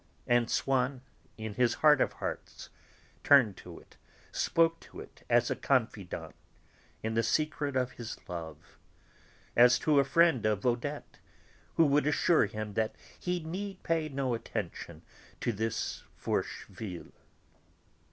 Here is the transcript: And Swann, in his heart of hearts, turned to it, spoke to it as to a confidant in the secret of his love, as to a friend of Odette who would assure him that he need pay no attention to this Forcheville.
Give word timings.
And 0.25 0.49
Swann, 0.49 1.01
in 1.37 1.53
his 1.53 1.75
heart 1.75 2.01
of 2.01 2.13
hearts, 2.13 2.69
turned 3.23 3.55
to 3.57 3.77
it, 3.79 3.97
spoke 4.31 4.79
to 4.79 4.99
it 4.99 5.23
as 5.29 5.45
to 5.49 5.53
a 5.53 5.55
confidant 5.55 6.33
in 7.03 7.13
the 7.13 7.21
secret 7.21 7.75
of 7.75 7.91
his 7.91 8.17
love, 8.27 8.79
as 9.55 9.77
to 9.77 9.99
a 9.99 10.03
friend 10.03 10.43
of 10.47 10.65
Odette 10.65 11.19
who 11.75 11.85
would 11.85 12.07
assure 12.07 12.47
him 12.47 12.73
that 12.73 12.95
he 13.19 13.41
need 13.43 13.83
pay 13.83 14.09
no 14.09 14.33
attention 14.33 15.03
to 15.39 15.53
this 15.53 16.01
Forcheville. 16.17 17.13